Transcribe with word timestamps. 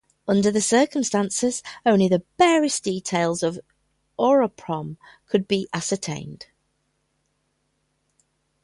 Under 0.27 0.49
the 0.49 0.61
circumstances, 0.63 1.61
only 1.85 2.07
the 2.07 2.23
barest 2.35 2.83
details 2.83 3.43
of 3.43 3.59
Oropom 4.17 4.97
could 5.27 5.47
be 5.47 5.67
ascertained. 5.75 6.47